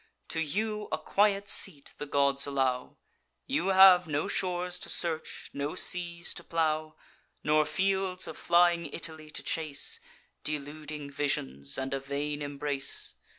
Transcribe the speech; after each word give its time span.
To 0.29 0.39
you 0.39 0.87
a 0.91 0.97
quiet 0.97 1.47
seat 1.47 1.93
the 1.99 2.07
gods 2.07 2.47
allow: 2.47 2.97
You 3.45 3.67
have 3.67 4.07
no 4.07 4.27
shores 4.27 4.79
to 4.79 4.89
search, 4.89 5.51
no 5.53 5.75
seas 5.75 6.33
to 6.33 6.43
plow, 6.43 6.95
Nor 7.43 7.65
fields 7.65 8.25
of 8.27 8.35
flying 8.35 8.87
Italy 8.87 9.29
to 9.29 9.43
chase: 9.43 9.99
(Deluding 10.43 11.11
visions, 11.11 11.77
and 11.77 11.93
a 11.93 11.99
vain 11.99 12.41
embrace!) 12.41 13.13